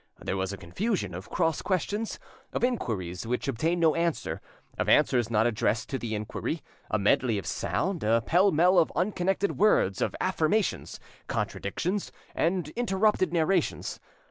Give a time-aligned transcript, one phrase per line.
[0.19, 2.17] There was a confusion of cross questions,
[2.53, 4.41] of inquiries which obtained no answer,
[4.79, 8.91] of answers not addressed to the inquiry, a medley of sound, a pell mell of
[8.95, 13.99] unconnected words, of affirmations, contradictions, and interrupted narrations.